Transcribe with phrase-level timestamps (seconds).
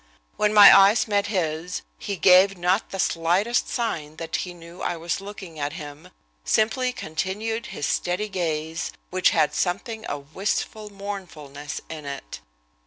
[0.35, 4.97] When my eyes met his he gave not the slightest sign that he knew I
[4.97, 6.09] was looking at him,
[6.43, 12.39] simply continued his steady gaze, which had something of wistful mournfulness in it.